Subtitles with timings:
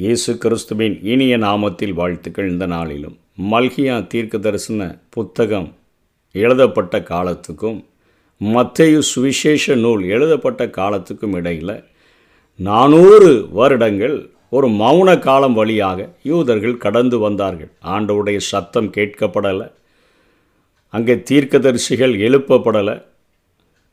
[0.00, 3.16] இயேசு கிறிஸ்துவின் இனிய நாமத்தில் வாழ்த்துக்கள் இந்த நாளிலும்.
[3.50, 5.66] மல்கியா தீர்க்க தரிசன புத்தகம்
[6.32, 7.84] எழுதப்பட்ட காலத்துக்கும்
[8.40, 11.74] மத்தேயு சுவிசேஷ நூல் எழுதப்பட்ட காலத்துக்கும் இடையில்
[12.54, 14.16] நானூறு வருடங்கள்
[14.50, 17.70] ஒரு மௌன காலம் வழியாக யூதர்கள் கடந்து வந்தார்கள்.
[17.84, 19.68] ஆண்டவுடைய சத்தம் கேட்கப்படலை.
[20.94, 23.02] அங்கே தீர்க்கதரிசிகள் எழுப்பப்படலை.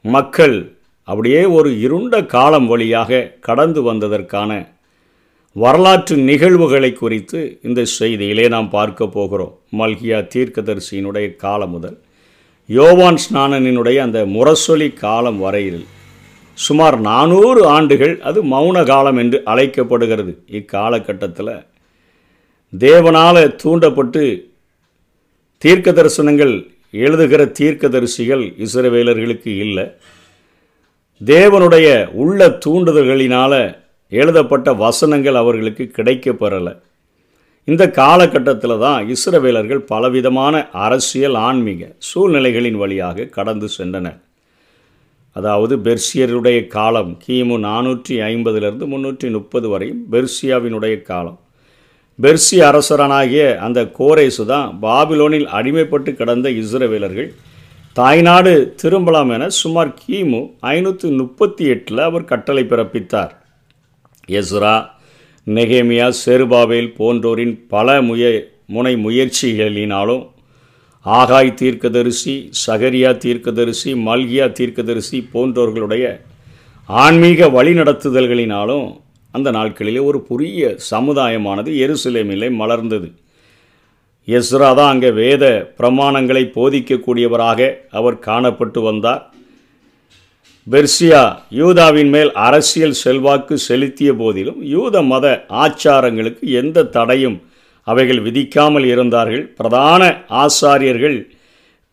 [0.01, 0.57] மக்கள்
[1.03, 4.75] அப்படியே ஒரு இருண்ட காலம் வழியாக கடந்து வந்ததற்கான
[5.61, 9.53] வரலாற்று நிகழ்வுகளை குறித்து இந்த செய்தியிலே நாம் பார்க்க போகிறோம்.
[9.79, 11.95] மல்கியா தீர்க்கதரிசியினுடைய காலம் முதல்.
[12.69, 15.81] யோவான் ஸ்நானனினுடைய அந்த முரசொலி காலம் வரையில்
[16.57, 20.33] சுமார் நானூறு ஆண்டுகள் அது மௌன காலம் என்று அழைக்கப்படுகிறது.
[20.59, 21.53] இக்காலகட்டத்தில்
[22.73, 24.23] தேவனால் தூண்டப்பட்டு
[25.57, 26.55] தீர்க்க தரிசனங்கள்
[27.05, 29.87] எழுதுகிற தீர்க்கதரிசிகள் இஸ்ரவேலர்களுக்கு இல்லை.
[31.21, 31.87] தேவனுடைய
[32.23, 33.59] உள்ள தூண்டுதல்களினால்
[34.11, 36.73] எழுதப்பட்ட வசனங்கள் அவர்களுக்கு கிடைக்கப்பெறலை.
[37.67, 40.55] இந்த காலகட்டத்தில் தான் இஸ்ரவேலர்கள் பலவிதமான
[40.85, 44.19] அரசியல் ஆன்மீக சூழ்நிலைகளின் வழியாக கடந்து சென்றனர்.
[45.35, 51.39] அதாவது பெர்சியருடைய காலம் கிமு நானூற்றி ஐம்பதிலிருந்து முந்நூற்றி முப்பது வரையும் பெர்சியாவினுடைய காலம்.
[52.19, 57.29] பெர்சி அரசரனாகிய அந்த கோரேசு தான் பாபிலோனில் அடிமைப்பட்டு கிடந்த இஸ்ரவேலர்கள்
[57.95, 60.41] தாய்நாடு திரும்பலாம் என சுமார் கிமு
[60.73, 63.33] ஐநூற்றி முப்பத்தி எட்டில் அவர் கட்டளை பிறப்பித்தார்.
[64.29, 64.75] எஸ்ரா
[65.47, 68.23] நெகேமியா செருபாவேல் போன்றோரின் பல முய
[68.65, 70.23] முனை முயற்சிகளினாலும்
[71.05, 72.33] ஆகாய் தீர்க்கதரிசி
[72.65, 76.05] சகரியா தீர்க்கதரிசி மல்கியா தீர்க்கதரிசி போன்றோர்களுடைய
[76.85, 78.87] ஆன்மீக வழிநடத்துதல்களினாலும்
[79.31, 83.09] அந்த நாட்களிலே ஒரு புதிய சமுதாயமானது எருசலேமிலே மலர்ந்தது.
[84.27, 89.23] எஸ்ரா தான் அங்கே வேத பிரமாணங்களை போதிக்கக்கூடியவராக அவர் காணப்பட்டு வந்தார்.
[90.67, 95.25] பெர்சியா யூதாவின் மேல் அரசியல் செல்வாக்கு செலுத்திய போதிலும் யூத மத
[95.63, 97.37] ஆச்சாரங்களுக்கு எந்த தடையும்
[97.87, 99.43] அவைகள் விதிக்காமல் இருந்தார்கள்.
[99.59, 100.01] பிரதான
[100.43, 101.17] ஆசாரியர்கள்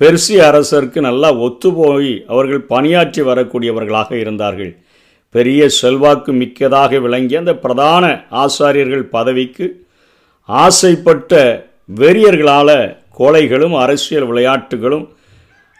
[0.00, 4.72] பெர்சிய அரசருக்கு நல்லா ஒத்துப்போய் அவர்கள் பணியாற்றி வரக்கூடியவர்களாக இருந்தார்கள்.
[5.34, 8.04] பெரிய செல்வாக்கு மிக்கதாக விளங்கிய அந்த பிரதான
[8.44, 9.66] ஆசாரியர்கள் பதவிக்கு
[10.48, 11.32] ஆசைப்பட்ட
[12.00, 12.76] வெறியர்களால்
[13.18, 15.06] கொலைகளும் அரசியல் விளையாட்டுகளும்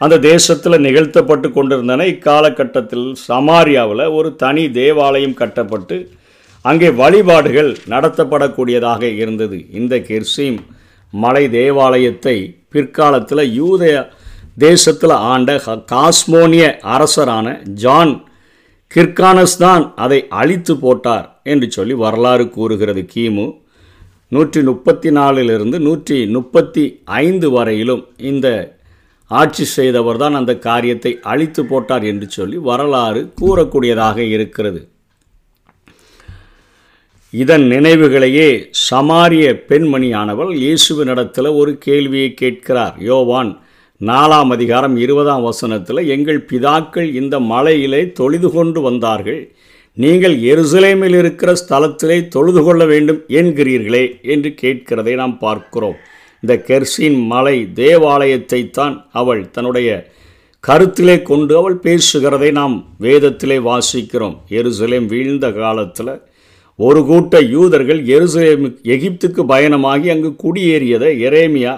[0.00, 2.06] அந்த தேசத்தில் நிகழ்த்தப்பட்டு கொண்டிருந்தன.
[2.14, 5.98] இக்காலகட்டத்தில் சமாரியாவில் ஒரு தனி தேவாலயம் கட்டப்பட்டு
[6.64, 9.58] அங்கே வழிபாடுகள் நடத்தப்படக்கூடியதாக இருந்தது.
[9.78, 10.58] இந்த கெர்சீம்
[11.12, 12.36] மலை தேவாலயத்தை
[12.74, 13.82] பிற்காலத்தில் யூத
[14.58, 15.50] தேசத்தில் ஆண்ட
[15.92, 17.46] காஸ்மோனிய அரசரான
[17.82, 18.14] ஜான்
[18.90, 23.02] கிர்கானஸ் தான் அதை அழித்து போட்டார் என்று சொல்லி வரலாறு கூறுகிறது.
[23.14, 23.46] கிமு
[24.34, 26.84] நூற்றி முப்பத்தி நாலிலிருந்து நூற்றி முப்பத்தி
[27.22, 28.46] ஐந்து வரையிலும் இந்த
[29.38, 34.80] ஆட்சி செய்தவர் தான் அந்த காரியத்தை அழித்து போட்டார் என்று சொல்லி வரலாறு கூறக்கூடியதாக இருக்கிறது.
[37.42, 38.48] இதன் நினைவுகளையே
[38.88, 42.96] சமாரிய பெண்மணியானவள் இயேசுவினிடத்தில் ஒரு கேள்வியை கேட்கிறார்.
[43.10, 43.50] யோவான்
[44.00, 49.42] நாலாம் அதிகாரம் இருபதாம் வசனத்தில் எங்கள் பிதாக்கள் இந்த மலையிலே தொழுது கொண்டு வந்தார்கள்.
[49.96, 55.98] நீங்கள் எருசலேமில் இருக்கிற ஸ்தலத்திலே தொழுது கொள்ள வேண்டும் என்கிறீர்களே என்று கேட்கிறதை நாம் பார்க்கிறோம்.
[56.44, 59.88] இந்த கெர்சின் மலை தேவாலயத்தை தான் அவள் தன்னுடைய
[60.64, 62.74] கருத்திலே கொண்டு அவள் பேசுகிறதை நாம்
[63.04, 64.36] வேதத்திலே வாசிக்கிறோம்.
[64.58, 66.14] எருசலேம் வீழ்ந்த காலத்தில்
[66.78, 71.74] ஒரு கூட்ட யூதர்கள் எருசலேம் எகிப்துக்கு பயணமாகி அங்கு குடியேறியதை எரேமியா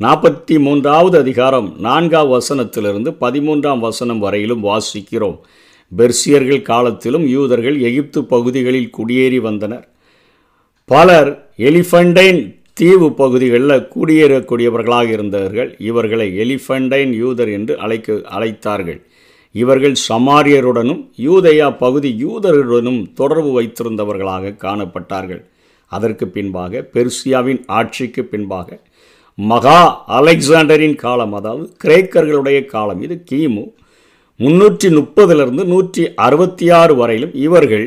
[0.00, 5.36] நாற்பத்தி மூன்றாவது அதிகாரம் நான்காம் வசனத்திலிருந்து பதிமூன்றாம் வசனம் வரையிலும் வாசிக்கிறோம்.
[5.92, 9.86] பெர்சியர்கள் காலத்திலும் யூதர்கள் எகிப்து பகுதிகளில் குடியேறி வந்தனர்.
[10.84, 11.30] பலர்
[11.68, 12.40] எலிஃபண்டைன்
[12.80, 19.00] தீவு பகுதிகளில் குடியேறக்கூடியவர்களாக இருந்தவர்கள் இவர்களை எலிஃபண்டைன் யூதர் என்று அழைக்க அழைத்தார்கள்.
[19.54, 25.42] இவர்கள் சமாரியருடனும் யூதயா பகுதி யூதருடனும் தொடர்பு வைத்திருந்தவர்களாக காணப்பட்டார்கள்.
[25.92, 28.78] அதற்கு பின்பாக பெர்சியாவின் ஆட்சிக்கு பின்பாக
[29.38, 29.80] மகா
[30.18, 33.64] அலெக்சாண்டரின் காலம் அதாவது கிரேக்கர்களுடைய காலம் இது கிமு
[34.40, 37.86] முன்னூற்றி முப்பதிலிருந்து நூற்றி அறுபத்தி ஆறு வரையிலும் இவர்கள்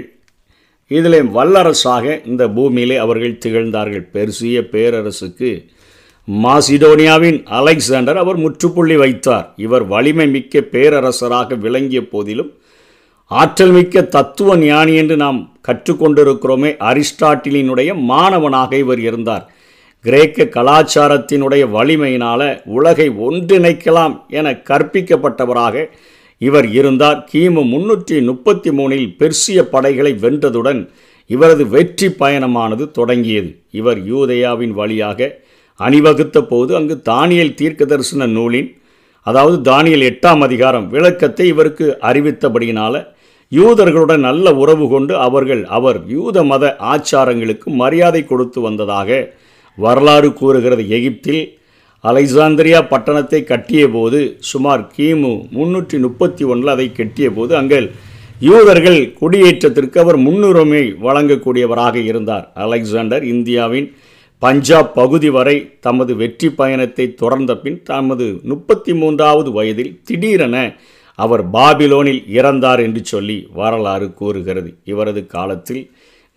[0.92, 4.06] இதில் வல்லரசாக இந்த பூமியிலே அவர்கள் திகழ்ந்தார்கள்.
[4.12, 5.52] பெருசிய பேரரசுக்கு
[6.28, 9.54] மாசிடோனியாவின் அலெக்சாண்டர் அவர் முற்றுப்புள்ளி வைத்தார்.
[9.58, 12.52] இவர் வலிமை மிக்க பேரரசராக விளங்கிய போதிலும்
[13.32, 19.46] ஆற்றல் மிக்க தத்துவ ஞானி என்று நாம் கற்றுக்கொண்டிருக்கிறோமே அரிஸ்டாட்டிலினுடைய மாணவனாக இவர் இருந்தார்.
[20.06, 22.48] கிரேக்க கலாச்சாரத்தினுடைய வலிமையினால்
[22.78, 25.86] உலகை ஒன்றிணைக்கலாம் என கற்பிக்கப்பட்டவராக
[26.48, 30.82] இவர் இருந்தார் கிமு முன்னூற்றி முப்பத்தி மூணில் பெர்சிய படைகளை வென்றதுடன்
[31.30, 33.50] இவரது வெற்றி பயணமானது தொடங்கியது.
[33.80, 35.30] இவர் யூதயாவின் வழியாக
[35.80, 38.70] அணிவகுத்த போது அங்கு தானியல் தீர்க்க தரிசன நூலின்
[39.28, 42.96] அதாவது தானியல் எட்டாம் அதிகாரம் விளக்கத்தை இவருக்கு அறிவித்தபடியினால
[43.52, 46.64] யூதர்களுடன் நல்ல உறவு கொண்டு அவர்கள் அவர் யூத மத
[46.94, 49.10] ஆச்சாரங்களுக்கு மரியாதை கொடுத்து வந்ததாக
[49.78, 51.44] வரலாறு கூறுகிறது எகிப்தில்.
[52.10, 54.20] அலெக்சாந்திரியா பட்டணத்தை கட்டிய போது
[54.52, 57.80] சுமார் கிமு முன்னூற்றி முப்பத்தி ஒன்றில் அதை கட்டிய போது அங்கே
[58.48, 62.46] யூதர்கள் குடியேற்றத்திற்கு அவர் முன்னுரிமை வழங்கக்கூடியவராக இருந்தார்.
[62.64, 63.88] அலெக்சாண்டர் இந்தியாவின்
[64.40, 70.58] பஞ்சாப் பகுதி வரை தமது வெற்றி பயணத்தை தொடர்ந்த பின் தமது முப்பத்தி மூன்றாவது வயதில் திடீரென
[71.20, 74.70] அவர் பாபிலோனில் இறந்தார் என்று சொல்லி வரலாறு கூறுகிறது.
[74.84, 75.84] இவரது காலத்தில்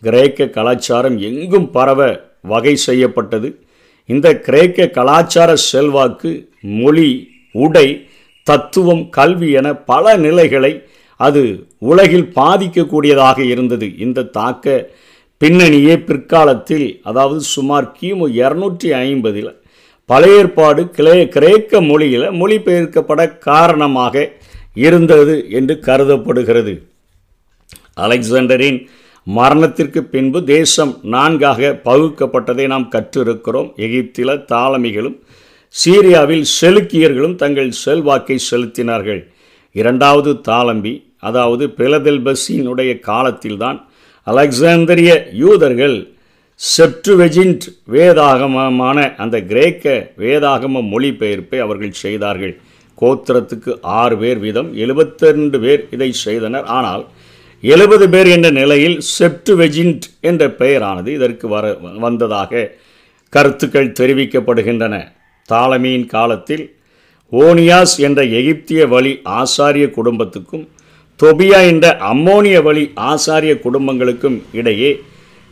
[0.03, 2.01] கிரேக்க கலாச்சாரம் எங்கும் பரவ
[2.53, 3.49] வகை செய்யப்பட்டது.
[4.09, 6.31] இந்த கிரேக்க கலாச்சார செல்வாக்கு
[6.81, 7.11] மொழி
[7.55, 7.89] உடை
[8.47, 10.73] தத்துவம் கல்வி என பல நிலைகளை
[11.21, 11.43] அது
[11.91, 13.87] உலகில் பாதிக்கக்கூடியதாக இருந்தது.
[13.99, 14.75] இந்த தாக்க
[15.41, 19.51] பின்னணியே பிற்காலத்தில் அதாவது சுமார் கிமு இரநூற்றி ஐம்பதில்
[20.09, 24.15] பழைய ஏற்பாடு கிளே கிரேக்க மொழியில் மொழிபெயர்க்கப்பட காரணமாக
[24.87, 26.75] இருந்தது என்று கருதப்படுகிறது.
[28.05, 28.79] அலெக்சாண்டரின்
[29.27, 33.71] மரணத்திற்கு பின்பு தேசம் நான்காக பகுக்கப்பட்டதை நாம் கற்றிருக்கிறோம்.
[33.87, 35.17] எகிப்தில தாளமிகளும்
[35.75, 39.23] சீரியாவில் செலுக்கியர்களும் தங்கள் செல்வாக்கை செலுத்தினார்கள்.
[39.73, 40.95] இரண்டாவது தாளம்பி
[41.29, 43.79] அதாவது பிலதெல்பஸினுடைய காலத்தில்தான்
[44.27, 45.11] அலெக்சாந்தரிய
[45.43, 45.97] யூதர்கள்
[46.61, 52.55] செப்டுவெஜின்ட் வேதாகமமான அந்த கிரேக்க வேதாகம மொழிபெயர்ப்பை அவர்கள் செய்தார்கள்.
[53.01, 56.67] கோத்திரத்துக்கு ஆறு பேர் வீதம் எழுபத்திரண்டு பேர் இதை செய்தனர்.
[56.79, 57.05] ஆனால்
[57.63, 62.71] எழுபது பேர் என்ற நிலையில் செப்டுவெஜின்ட் என்ற பெயரானது இதற்கு வர வந்ததாக
[63.29, 64.95] கருத்துக்கள் தெரிவிக்கப்படுகின்றன.
[65.49, 66.65] தாலமியின் காலத்தில்
[67.33, 70.69] ஓனியாஸ் என்ற எகிப்திய வழி ஆசாரிய குடும்பத்துக்கும்
[71.23, 75.01] தொபியா என்ற அம்மோனிய வழி ஆசாரிய குடும்பங்களுக்கும் இடையே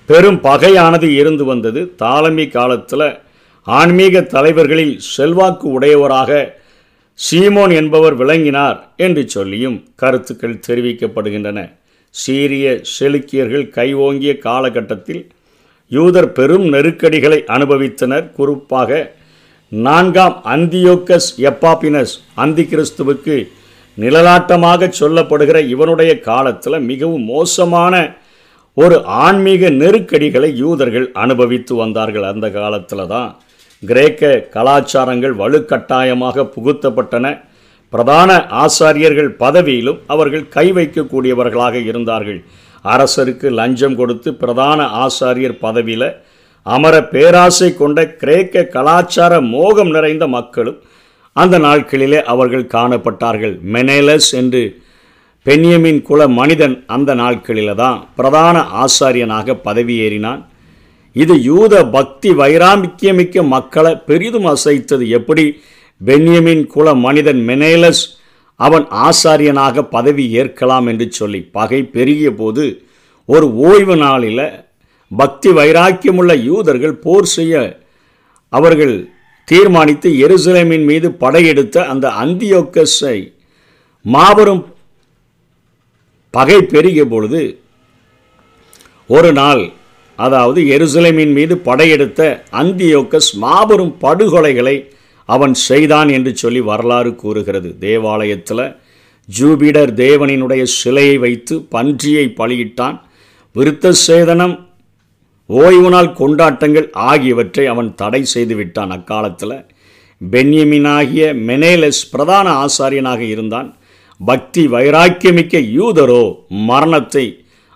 [0.06, 1.94] பெரும் பகையானது இருந்து வந்தது.
[2.02, 3.18] தாலமி காலத்தில்
[3.62, 6.60] ஆன்மீக தலைவர்களில் செல்வாக்கு உடையவராக
[7.18, 11.60] சீமோன் என்பவர் விளங்கினார் என்று சொல்லியும் கருத்துக்கள் தெரிவிக்கப்படுகின்றன.
[12.22, 15.22] சீரிய செலுக்கியர்கள் கைவோங்கிய காலகட்டத்தில்
[15.92, 18.26] யூதர் பெரும் நெருக்கடிகளை அனுபவித்தனர்.
[18.36, 18.90] குறிப்பாக
[19.72, 23.36] நான்காம் அந்தியோக்கஸ் எப்பாப்பினஸ் அந்தி கிறிஸ்துவுக்கு
[23.98, 27.94] நிழலாட்டமாக சொல்லப்படுகிற இவனுடைய காலத்தில் மிகவும் மோசமான
[28.76, 32.26] ஒரு ஆன்மீக நெருக்கடிகளை யூதர்கள் அனுபவித்து வந்தார்கள்.
[32.32, 33.28] அந்த காலத்தில் தான்
[33.82, 37.26] கிரேக்க கலாச்சாரங்கள் வலுக்கட்டாயமாக புகுத்தப்பட்டன.
[37.94, 38.30] பிரதான
[38.64, 42.40] ஆசாரியர்கள் பதவியிலும் அவர்கள் கை வைக்கக்கூடியவர்களாக இருந்தார்கள்.
[42.92, 46.08] அரசருக்கு லஞ்சம் கொடுத்து பிரதான ஆசாரியர் பதவியில்
[46.66, 50.78] அமர பேராசை கொண்ட கிரேக்க கலாச்சார மோகம் நிறைந்த மக்களும்
[51.36, 53.54] அந்த நாட்களிலே அவர்கள் காணப்பட்டார்கள்.
[53.74, 54.62] மெனேலஸ் என்று
[55.46, 60.42] பென்யமின் குல மனிதன் அந்த நாட்களில் தான் பிரதான ஆசாரியனாக பதவியேறினான்.
[61.16, 65.04] இது யூத பக்தி வைராமிக்கியமிக்க மக்களை பெரிதும் அசைத்தது.
[65.18, 65.44] எப்படி
[66.00, 68.02] பென்யமின் குல மனிதன் மெனேலஸ்
[68.60, 72.64] அவன் ஆசாரியனாக பதவி ஏற்கலாம் என்று சொல்லி பகை பெருகிய போது
[73.28, 74.44] ஒரு ஓய்வு நாளில்
[75.10, 77.54] பக்தி வைராக்கியமுள்ள யூதர்கள் போர் செய்ய
[78.52, 78.94] அவர்கள்
[79.48, 83.16] தீர்மானித்து எருசலேமின் மீது படையெடுத்த அந்த அந்தியோக்கஸை
[84.04, 84.62] மாபெரும்
[86.34, 87.42] பகை பெருகிய பொழுது
[89.10, 89.62] ஒரு நாள்
[90.18, 92.20] அதாவது எருசலேமின் மீது படையெடுத்த
[92.52, 94.76] அந்தியோக்கஸ் மாபெரும் படுகொலைகளை
[95.28, 97.68] அவன் செய்தான் என்று சொல்லி வரலாறு கூறுகிறது.
[97.78, 98.66] தேவாலயத்தில்
[99.28, 102.96] ஜூபிடர் தேவனினுடைய சிலையை வைத்து பன்றியை பலியிட்டான்.
[103.56, 104.56] விருத்த சேதனம்
[105.46, 108.90] ஓய்வு நாள் கொண்டாட்டங்கள் ஆகியவற்றை அவன் தடை செய்து விட்டான்.
[108.90, 109.56] அக்காலத்தில்
[110.20, 113.68] பென்யமினாகிய மெனேலஸ் பிரதான ஆசாரியனாக இருந்தான்.
[114.20, 116.22] பக்தி வைராக்கியமிக்க யூதரோ
[116.68, 117.24] மரணத்தை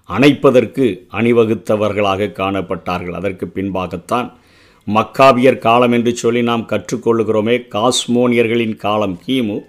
[0.08, 0.84] அணைப்பதற்கு
[1.18, 3.16] அணிவகுத்தவர்களாக காணப்பட்டார்கள்.
[3.20, 4.28] அதற்கு பின்பாகத்தான்
[4.86, 9.60] மக்காபியர் காலம் என்று சொல்லி நாம் கற்றுக்கொள்ளுகிறோமே காஸ்மோனியர்களின் காலம் கிமு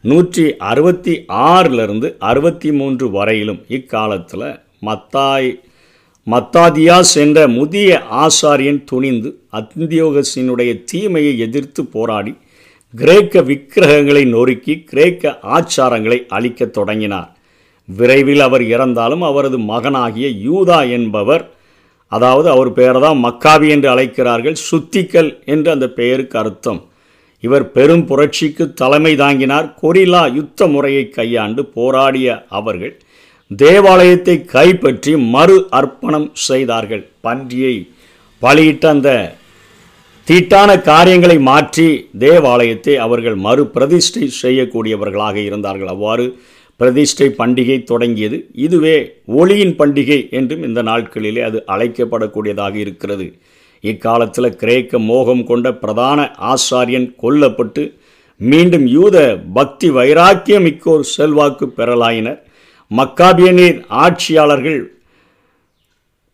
[0.00, 5.60] நூற்றி அறுபத்தி ஆறிலிருந்து அறுபத்தி மூன்று வரையிலும் இக்காலத்தில் மத்தாய்
[6.26, 12.36] மத்தாதியாஸ் என்ற முதிய ஆசாரியன் துணிந்து அந்தியோகசினுடைய தீமையை எதிர்த்து போராடி
[12.94, 17.36] கிரேக்க விக்கிரகங்களை நொறுக்கி கிரேக்க ஆச்சாரங்களை அழிக்கத் தொடங்கினார்.
[17.86, 21.44] விரைவில் அவர் இறந்தாலும் அவரது மகனாகிய யூதா என்பவர்
[22.12, 26.80] அதாவது அவர் பெயரை தான் மக்காவி என்று அழைக்கிறார்கள் சுத்திக்கல் என்று அந்த பெயருக்கு அர்த்தம்.
[27.42, 29.66] இவர் பெரும் புரட்சிக்கு தலைமை தாங்கினார்.
[29.82, 32.94] கொரில்லா யுத்த முறையை கையாண்டு போராடிய அவர்கள்
[33.50, 37.04] தேவாலயத்தை கைப்பற்றி மறு அர்ப்பணம் செய்தார்கள்.
[37.26, 37.74] பன்றியை
[38.42, 39.10] பலியிட்ட அந்த
[40.26, 41.86] தீட்டான காரியங்களை மாற்றி
[42.24, 45.90] தேவாலயத்தை அவர்கள் மறு பிரதிஷ்டை செய்யக்கூடியவர்களாக இருந்தார்கள்.
[45.94, 46.24] அவ்வாறு
[46.76, 48.38] பிரதிஷ்டை பண்டிகை தொடங்கியது.
[48.52, 53.26] இதுவே ஒளியின் பண்டிகை என்றும் இந்த நாட்களிலே அது அழைக்கப்படக்கூடியதாக இருக்கிறது.
[53.80, 57.84] இக்காலத்தில் கிரேக்க மோகம் கொண்ட பிரதான ஆசாரியன் கொல்லப்பட்டு
[58.40, 59.16] மீண்டும் யூத
[59.52, 62.38] பக்தி வைராக்கியமிக்கோர் செல்வாக்கு பெறலாயினர்.
[62.90, 64.80] மக்காபியனீர் ஆட்சியாளர்கள்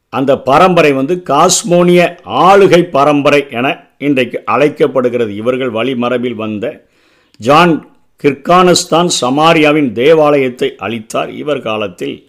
[0.08, 2.00] அந்த பரம்பரை வந்து காஸ்மோனிய
[2.46, 3.66] ஆளுகை பரம்பரை என
[3.99, 5.32] இன்றைக்கு அழைக்கப்படுகிறது.
[5.37, 6.87] இவர்கள் வழிமரபில் வந்த
[7.40, 7.75] ஜான்
[8.21, 12.26] கிர்கானஸ்தான் சமாரியாவின் தேவாலயத்தை அளித்தார் இவர் காலத்தில்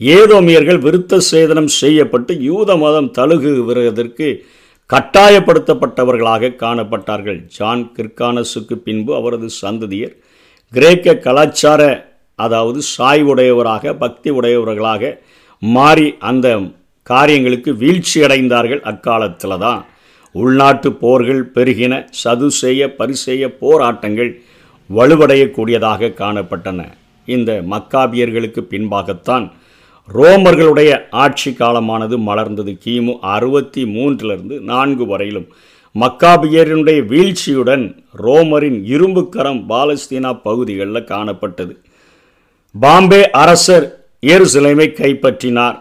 [0.00, 4.44] ஏதோமியர்கள் விருத்த சேதனம் செய்யப்பட்டு யூத மதம் தழுகுவதற்கு
[4.90, 7.48] கட்டாயப்படுத்தப்பட்டவர்களாக காணப்பட்டார்கள்.
[7.58, 10.16] ஜான் கிர்கானஸுக்கு பின்பு அவரது சந்ததியர்
[10.72, 15.20] கிரேக்க கலாச்சார அதாவது சாய்வுடையவராக பக்தி உடையவர்களாக
[15.58, 16.58] மாறி அந்த
[17.02, 19.86] காரியங்களுக்கு வீழ்ச்சி அடைந்தார்கள் அக்காலத்தில் தான்
[20.34, 24.42] உள்நாட்டு போர்கள் பெருகின சதுசெய்ய பரிசெய்ய போராட்டங்கள்
[24.96, 26.80] வலுவடையக்கூடியதாக காணப்பட்டன.
[27.34, 29.44] இந்த மக்காபியர்களுக்கு பின்பாகத்தான்
[30.14, 32.72] ரோமர்களுடைய ஆட்சி காலமானது மலர்ந்தது.
[32.84, 35.48] கிமு அறுபத்தி மூன்றிலிருந்து நான்கு வரையிலும்
[35.94, 37.84] மக்காபியரினுடைய வீழ்ச்சியுடன்
[38.22, 41.74] ரோமரின் இரும்புக்கரம் பாலஸ்தீனா பகுதிகளில் காணப்பட்டது.
[42.74, 43.86] பாம்பே அரசர்
[44.26, 45.78] எருசலேமை கைப்பற்றினார்.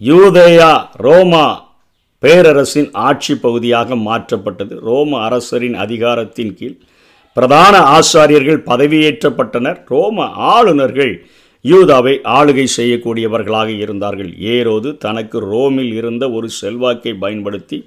[0.00, 0.72] யூதேயா
[1.06, 1.46] ரோமா
[2.18, 4.74] பேரரசின் ஆட்சி பகுதியாக மாற்றப்பட்டது.
[4.80, 6.78] ரோம அரசரின் அதிகாரத்தின் கீழ்
[7.36, 9.78] பிரதான ஆசாரியர்கள் பதவியேற்றப்பட்டனர்.
[9.92, 11.12] ரோம ஆளுநர்கள்
[11.64, 14.30] யூதாவை ஆளுகை செய்யக்கூடியவர்களாக இருந்தார்கள்.
[14.54, 17.78] ஏரோது தனக்கு ரோமில் இருந்த ஒரு செல்வாக்கை பயன்படுத்தி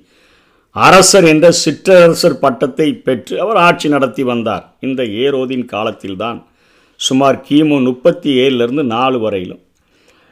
[0.76, 4.66] அரசர் என்ற சிற்றரசர் பட்டத்தை பெற்று அவர் ஆட்சி நடத்தி வந்தார்.
[4.88, 6.40] இந்த ஏரோதின் காலத்தில்தான்
[7.00, 9.62] சுமார் கிமு முப்பத்தி ஏழிலிருந்து நாலு வரையிலும்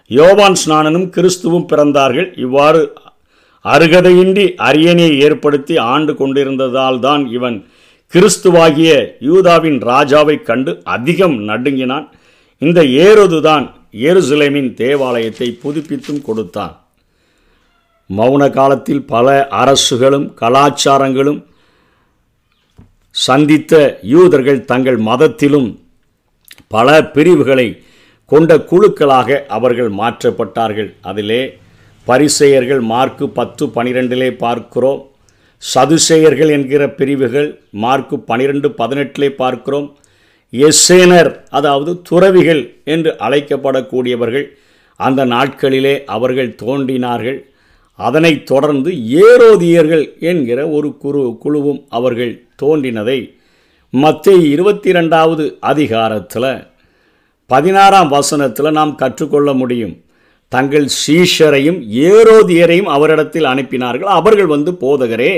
[0.10, 2.28] யோவான் ஸ்நானனும் கிறிஸ்துவும் பிறந்தார்கள்.
[2.46, 2.82] இவ்வாறு
[3.66, 7.58] அருகதையின்றி அரியணையை ஏற்படுத்தி ஆண்டு கொண்டிருந்ததால் தான் இவன்
[8.14, 12.06] கிறிஸ்துவாகிய யூதாவின் ராஜாவை கண்டு அதிகம் நடுங்கினான்.
[12.58, 16.76] இந்த ஏரோதுதான் எருசலேமின் தேவாலயத்தை புதுப்பித்தும் கொடுத்தான்.
[18.10, 21.46] மௌன காலத்தில் பல அரசுகளும் கலாச்சாரங்களும்
[23.12, 25.70] சந்தித்த யூதர்கள் தங்கள் மதத்திலும்
[26.68, 27.68] பல பிரிவுகளை
[28.26, 30.90] கொண்ட குழுக்களாக அவர்கள் மாற்றப்பட்டார்கள்.
[31.02, 31.60] அதிலே
[32.06, 35.02] பரிசெயர்கள் மார்க்கு பத்து பனிரெண்டிலே பார்க்கிறோம்.
[35.62, 37.50] சதுசேயர்கள் என்கிற பிரிவுகள்
[37.84, 39.98] மார்க்கு பனிரெண்டு பதினெட்டிலே பார்க்கிறோம்.
[40.54, 44.48] எஸ்ஸேனர் அதாவது துறவிகள் என்று அழைக்கப்படக்கூடியவர்கள்
[44.96, 47.40] அந்த நாட்களிலே அவர்கள் தோன்றினார்கள்.
[48.00, 48.92] அதனைத் தொடர்ந்து
[49.26, 53.20] ஏரோதியர்கள் என்கிற ஒரு குரு குழுவும் அவர்கள் தோன்றினதை
[53.90, 56.52] மத்திய இருபத்தி ரெண்டாவது அதிகாரத்தில்
[57.46, 59.96] பதினாறாம் வசனத்தில் நாம் கற்றுக்கொள்ள முடியும்.
[60.50, 64.12] தங்கள் சீஷரையும் ஏரோதியரையும் அவரிடத்தில் அனுப்பினார்கள்.
[64.20, 65.34] அவர்கள் வந்து போதகரே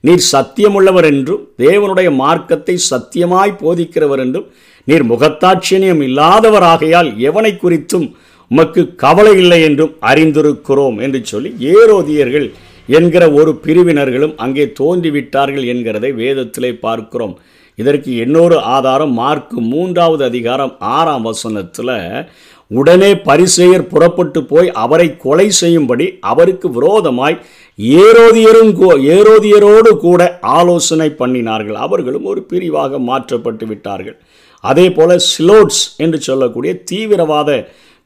[0.00, 4.46] நீர் சத்தியமுள்ளவர் என்றும் தேவனுடைய மார்க்கத்தை சத்தியமாய் போதிக்கிறவர் என்றும்
[4.84, 8.14] நீர் முகத்தாட்சியம் இல்லாதவராகையால் எவனை குறித்தும்
[8.50, 12.52] உமக்கு கவலை இல்லை என்றும் அறிந்திருக்கிறோம் என்று சொல்லி ஏரோதியர்கள்
[12.86, 17.38] என்கிற ஒரு பிரிவினர்களும் அங்கே தோன்றிவிட்டார்கள் என்கிறதை வேதத்திலே பார்க்கிறோம்.
[17.76, 22.26] இதற்கு இன்னொரு ஆதாரம் மார்க்கு மூன்றாவது அதிகாரம் ஆறாம் வசனத்தில்
[22.70, 27.36] உடனே பரிசெயர் புறப்பட்டு போய் அவரை கொலை செய்யும்படி அவருக்கு விரோதமாய்
[27.78, 28.72] ஏரோதியரும்
[29.16, 31.78] ஏரோதியரோடு கூட ஆலோசனை பண்ணினார்கள்.
[31.86, 34.16] அவர்களும் ஒரு பிரிவாக மாற்றப்பட்டு விட்டார்கள்.
[34.64, 37.50] அதே போல சிலோட்ஸ் என்று சொல்லக்கூடிய தீவிரவாத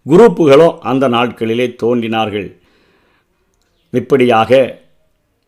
[0.07, 2.49] குரூப்புகளும் அந்த நாட்களிலே தோன்றினார்கள்.
[3.92, 4.50] இப்படியாக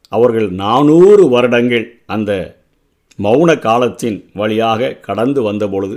[0.08, 2.32] அவர்கள் நானூறு வருடங்கள் அந்த
[3.22, 5.96] மௌன காலத்தின் வழியாக கடந்து வந்தபொழுது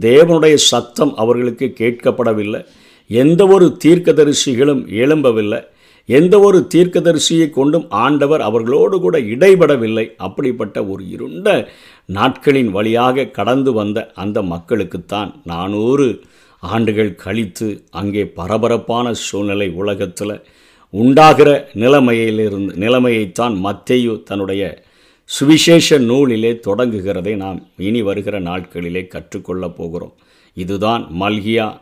[0.00, 2.64] தேவனுடைய சத்தம் அவர்களுக்கு கேட்கப்படவில்லை.
[3.08, 5.60] எந்த ஒரு தீர்க்கதரிசிகளும் எழும்பவில்லை.
[6.06, 10.10] எந்த ஒரு தீர்க்கதரிசியை கொண்டும் ஆண்டவர் அவர்களோடு கூட இடைபடவில்லை.
[10.16, 11.68] அப்படிப்பட்ட ஒரு இருண்ட
[12.06, 16.20] நாட்களின் வழியாக கடந்து வந்த அந்த மக்களுக்குத்தான் நானூறு
[16.58, 20.42] ஆண்டுகள் கழித்து அங்கே பரபரப்பான சூழ்நிலை உலகத்தில்
[20.90, 24.82] உண்டாகிற நிலைமையிலிருந்து நிலைமையைத்தான் மத்தேயு தன்னுடைய
[25.24, 30.12] சுவிசேஷ நூலிலே தொடங்குகிறதை நாம் இனி வருகிற நாட்களிலே கற்றுக்கொள்ளப் போகிறோம்.
[30.54, 31.80] இதுதான் மல்கியா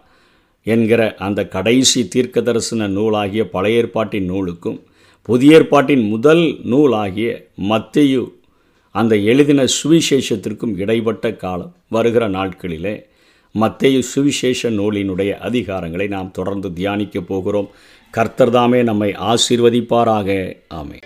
[0.63, 4.81] என்கிற அந்த கடைசி தீர்க்க தரிசன நூலாகிய பழைய ஏற்பாட்டின் நூலுக்கும்
[5.23, 8.29] புதிய ஏற்பாட்டின் முதல் நூலாகிய மத்தியு
[8.91, 13.03] அந்த எழுதின சுவிசேஷத்திற்கும் இடைப்பட்ட காலம் வருகிற நாட்களிலே
[13.53, 17.71] மத்திய சுவிசேஷ நூலினுடைய அதிகாரங்களை நாம் தொடர்ந்து தியானிக்கப் போகிறோம்.
[18.17, 20.57] கர்த்தர்தாமே நம்மை ஆசீர்வதிப்பாராக.
[20.75, 20.99] ஆமே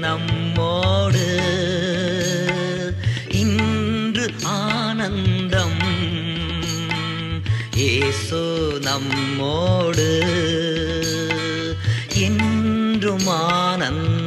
[0.00, 1.07] நம்மோ
[7.78, 8.40] இயேசு
[8.80, 10.08] நம்மோடு
[12.20, 14.17] என்றும் ஆனந்த